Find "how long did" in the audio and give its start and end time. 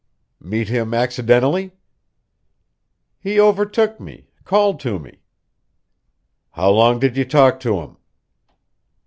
6.53-7.15